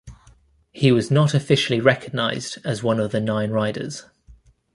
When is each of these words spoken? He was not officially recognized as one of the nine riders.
He 0.71 0.91
was 0.91 1.11
not 1.11 1.35
officially 1.35 1.79
recognized 1.79 2.57
as 2.65 2.81
one 2.81 2.99
of 2.99 3.11
the 3.11 3.19
nine 3.21 3.51
riders. 3.51 4.05